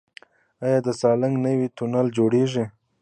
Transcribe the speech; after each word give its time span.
آیا 0.65 0.79
د 0.85 0.87
سالنګ 0.99 1.35
نوی 1.45 1.67
تونل 1.77 2.07
جوړیږي؟ 2.17 2.65